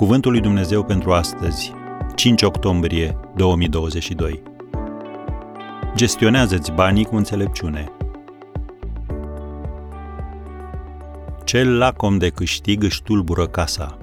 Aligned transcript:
Cuvântul 0.00 0.30
lui 0.30 0.40
Dumnezeu 0.40 0.84
pentru 0.84 1.12
astăzi, 1.12 1.72
5 2.14 2.42
octombrie 2.42 3.16
2022. 3.36 4.42
Gestionează-ți 5.94 6.72
banii 6.72 7.04
cu 7.04 7.16
înțelepciune. 7.16 7.92
Cel 11.44 11.78
lacom 11.78 12.18
de 12.18 12.28
câștig 12.28 12.82
își 12.82 13.02
tulbură 13.02 13.46
casa. 13.46 13.98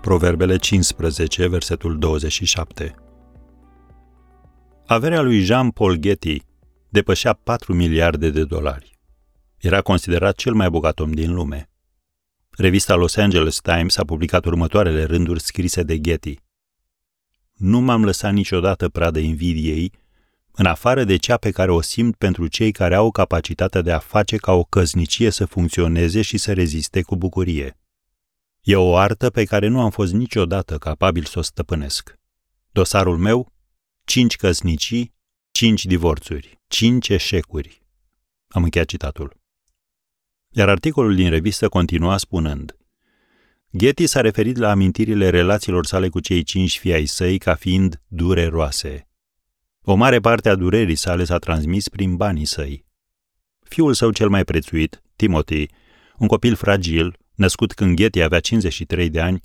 Proverbele 0.00 0.56
15, 0.56 1.48
versetul 1.48 1.98
27. 1.98 2.94
Averea 4.86 5.20
lui 5.20 5.40
Jean-Paul 5.40 5.96
Getty 5.96 6.42
depășea 6.88 7.32
4 7.32 7.74
miliarde 7.74 8.30
de 8.30 8.44
dolari. 8.44 8.98
Era 9.58 9.80
considerat 9.80 10.34
cel 10.34 10.54
mai 10.54 10.70
bogat 10.70 11.00
om 11.00 11.10
din 11.12 11.34
lume. 11.34 11.68
Revista 12.60 12.94
Los 12.94 13.16
Angeles 13.16 13.60
Times 13.60 13.96
a 13.96 14.04
publicat 14.04 14.44
următoarele 14.44 15.04
rânduri 15.04 15.40
scrise 15.40 15.82
de 15.82 16.00
Getty. 16.00 16.40
Nu 17.52 17.80
m-am 17.80 18.04
lăsat 18.04 18.32
niciodată 18.32 18.88
pradă 18.88 19.18
invidiei, 19.18 19.92
în 20.52 20.66
afară 20.66 21.04
de 21.04 21.16
cea 21.16 21.36
pe 21.36 21.50
care 21.50 21.70
o 21.70 21.80
simt 21.80 22.16
pentru 22.16 22.46
cei 22.46 22.72
care 22.72 22.94
au 22.94 23.10
capacitatea 23.10 23.80
de 23.80 23.92
a 23.92 23.98
face 23.98 24.36
ca 24.36 24.52
o 24.52 24.64
căznicie 24.64 25.30
să 25.30 25.44
funcționeze 25.44 26.22
și 26.22 26.38
să 26.38 26.52
reziste 26.52 27.02
cu 27.02 27.16
bucurie. 27.16 27.78
E 28.60 28.76
o 28.76 28.96
artă 28.96 29.30
pe 29.30 29.44
care 29.44 29.68
nu 29.68 29.80
am 29.80 29.90
fost 29.90 30.12
niciodată 30.12 30.78
capabil 30.78 31.24
să 31.24 31.38
o 31.38 31.42
stăpânesc. 31.42 32.18
Dosarul 32.72 33.18
meu? 33.18 33.52
Cinci 34.04 34.36
căsnicii, 34.36 35.14
cinci 35.50 35.84
divorțuri, 35.84 36.60
cinci 36.66 37.08
eșecuri. 37.08 37.82
Am 38.48 38.62
încheiat 38.62 38.86
citatul. 38.86 39.37
Iar 40.50 40.68
articolul 40.68 41.14
din 41.14 41.30
revistă 41.30 41.68
continua 41.68 42.16
spunând 42.16 42.76
Getty 43.76 44.06
s-a 44.06 44.20
referit 44.20 44.56
la 44.56 44.70
amintirile 44.70 45.30
relațiilor 45.30 45.86
sale 45.86 46.08
cu 46.08 46.20
cei 46.20 46.42
cinci 46.42 46.78
fii 46.78 46.92
ai 46.92 47.06
săi 47.06 47.38
ca 47.38 47.54
fiind 47.54 48.02
dureroase. 48.06 49.08
O 49.82 49.94
mare 49.94 50.18
parte 50.18 50.48
a 50.48 50.54
durerii 50.54 50.94
sale 50.94 51.24
s-a 51.24 51.38
transmis 51.38 51.88
prin 51.88 52.16
banii 52.16 52.44
săi. 52.44 52.84
Fiul 53.62 53.94
său 53.94 54.10
cel 54.10 54.28
mai 54.28 54.44
prețuit, 54.44 55.02
Timothy, 55.16 55.66
un 56.18 56.26
copil 56.26 56.54
fragil, 56.54 57.18
născut 57.34 57.72
când 57.72 57.96
Getty 57.96 58.22
avea 58.22 58.40
53 58.40 59.08
de 59.08 59.20
ani, 59.20 59.40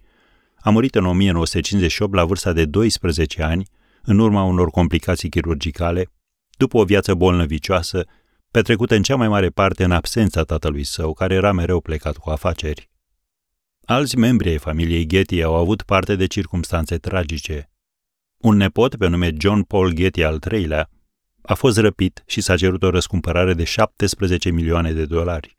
a 0.56 0.70
murit 0.70 0.96
în 0.96 1.06
1958 1.06 2.14
la 2.14 2.26
vârsta 2.26 2.54
de 2.54 2.66
12 2.66 3.44
ani, 3.44 3.68
în 4.04 4.20
urma 4.20 4.44
unor 4.44 4.70
complicații 4.70 5.30
chirurgicale, 5.30 6.12
după 6.58 6.78
o 6.78 6.84
viață 6.84 7.14
bolnăvicioasă 7.14 8.06
petrecută 8.54 8.96
în 8.96 9.04
cea 9.04 9.16
mai 9.16 9.28
mare 9.28 9.50
parte 9.50 9.84
în 9.84 9.92
absența 9.92 10.44
tatălui 10.44 10.84
său, 10.84 11.14
care 11.14 11.34
era 11.34 11.52
mereu 11.52 11.82
plecat 11.82 12.18
cu 12.18 12.30
afaceri. 12.30 12.90
Alți 13.86 14.18
membri 14.18 14.50
ai 14.50 14.58
familiei 14.58 15.06
Getty 15.06 15.42
au 15.42 15.56
avut 15.56 15.82
parte 15.82 16.16
de 16.16 16.26
circumstanțe 16.26 16.98
tragice. 16.98 17.70
Un 18.38 18.56
nepot 18.56 18.96
pe 18.96 19.08
nume 19.08 19.32
John 19.38 19.62
Paul 19.62 19.92
Getty 19.94 20.24
al 20.24 20.40
III-lea 20.52 20.90
a 21.42 21.54
fost 21.54 21.78
răpit 21.78 22.24
și 22.26 22.42
s-a 22.42 22.56
cerut 22.56 22.84
o 22.84 22.90
răscumpărare 22.90 23.54
de 23.54 23.64
17 23.64 24.50
milioane 24.50 24.92
de 24.92 25.06
dolari. 25.06 25.58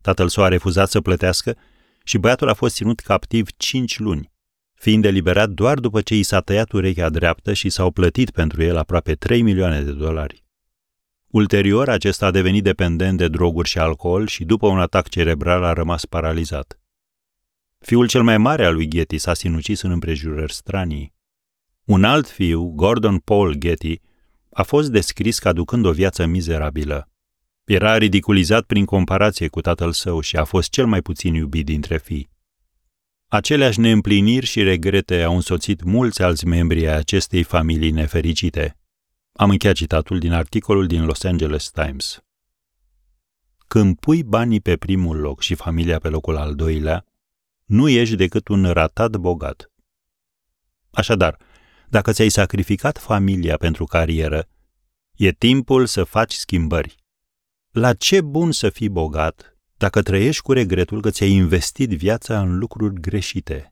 Tatăl 0.00 0.28
său 0.28 0.44
a 0.44 0.48
refuzat 0.48 0.90
să 0.90 1.00
plătească 1.00 1.56
și 2.04 2.18
băiatul 2.18 2.48
a 2.48 2.54
fost 2.54 2.74
ținut 2.74 3.00
captiv 3.00 3.48
5 3.56 3.98
luni, 3.98 4.32
fiind 4.74 5.04
eliberat 5.04 5.48
doar 5.48 5.78
după 5.78 6.00
ce 6.00 6.14
i 6.14 6.22
s-a 6.22 6.40
tăiat 6.40 6.72
urechea 6.72 7.08
dreaptă 7.08 7.52
și 7.52 7.68
s-au 7.68 7.90
plătit 7.90 8.30
pentru 8.30 8.62
el 8.62 8.76
aproape 8.76 9.14
3 9.14 9.42
milioane 9.42 9.82
de 9.82 9.92
dolari. 9.92 10.44
Ulterior, 11.32 11.88
acesta 11.88 12.26
a 12.26 12.30
devenit 12.30 12.62
dependent 12.62 13.18
de 13.18 13.28
droguri 13.28 13.68
și 13.68 13.78
alcool 13.78 14.26
și 14.26 14.44
după 14.44 14.66
un 14.66 14.78
atac 14.78 15.08
cerebral 15.08 15.64
a 15.64 15.72
rămas 15.72 16.04
paralizat. 16.04 16.80
Fiul 17.78 18.06
cel 18.06 18.22
mai 18.22 18.38
mare 18.38 18.64
al 18.64 18.74
lui 18.74 18.88
Getty 18.88 19.18
s-a 19.18 19.34
sinucis 19.34 19.82
în 19.82 19.90
împrejurări 19.90 20.52
stranii. 20.52 21.14
Un 21.84 22.04
alt 22.04 22.28
fiu, 22.28 22.72
Gordon 22.74 23.18
Paul 23.18 23.54
Getty, 23.54 24.00
a 24.50 24.62
fost 24.62 24.90
descris 24.90 25.38
ca 25.38 25.52
ducând 25.52 25.84
o 25.84 25.92
viață 25.92 26.26
mizerabilă. 26.26 27.10
Era 27.64 27.96
ridiculizat 27.96 28.64
prin 28.64 28.84
comparație 28.84 29.48
cu 29.48 29.60
tatăl 29.60 29.92
său 29.92 30.20
și 30.20 30.36
a 30.36 30.44
fost 30.44 30.70
cel 30.70 30.86
mai 30.86 31.02
puțin 31.02 31.34
iubit 31.34 31.64
dintre 31.64 31.98
fii. 31.98 32.30
Aceleași 33.28 33.80
neîmpliniri 33.80 34.46
și 34.46 34.62
regrete 34.62 35.22
au 35.22 35.34
însoțit 35.34 35.82
mulți 35.82 36.22
alți 36.22 36.46
membri 36.46 36.88
ai 36.88 36.96
acestei 36.96 37.42
familii 37.42 37.90
nefericite– 37.90 38.76
am 39.32 39.50
încheiat 39.50 39.76
citatul 39.76 40.18
din 40.18 40.32
articolul 40.32 40.86
din 40.86 41.04
Los 41.04 41.22
Angeles 41.22 41.70
Times. 41.70 42.22
Când 43.66 43.98
pui 43.98 44.22
banii 44.22 44.60
pe 44.60 44.76
primul 44.76 45.16
loc 45.16 45.40
și 45.40 45.54
familia 45.54 45.98
pe 45.98 46.08
locul 46.08 46.36
al 46.36 46.54
doilea, 46.54 47.04
nu 47.64 47.88
ești 47.88 48.16
decât 48.16 48.48
un 48.48 48.70
ratat 48.72 49.16
bogat. 49.16 49.72
Așadar, 50.90 51.38
dacă 51.88 52.12
ți-ai 52.12 52.28
sacrificat 52.28 52.98
familia 52.98 53.56
pentru 53.56 53.84
carieră, 53.84 54.48
e 55.12 55.32
timpul 55.32 55.86
să 55.86 56.04
faci 56.04 56.32
schimbări. 56.32 56.96
La 57.70 57.94
ce 57.94 58.20
bun 58.20 58.52
să 58.52 58.70
fii 58.70 58.88
bogat 58.88 59.56
dacă 59.76 60.02
trăiești 60.02 60.42
cu 60.42 60.52
regretul 60.52 61.00
că 61.00 61.10
ți-ai 61.10 61.30
investit 61.30 61.90
viața 61.90 62.40
în 62.40 62.58
lucruri 62.58 63.00
greșite? 63.00 63.71